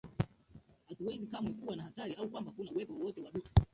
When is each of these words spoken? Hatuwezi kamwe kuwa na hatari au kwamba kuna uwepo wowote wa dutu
Hatuwezi 0.87 1.27
kamwe 1.31 1.51
kuwa 1.53 1.75
na 1.75 1.83
hatari 1.83 2.13
au 2.15 2.27
kwamba 2.29 2.51
kuna 2.51 2.71
uwepo 2.71 2.93
wowote 2.93 3.21
wa 3.23 3.31
dutu 3.31 3.51